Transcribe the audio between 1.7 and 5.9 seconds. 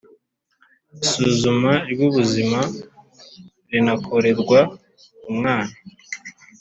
ry ubuzima rinakorerwa umwana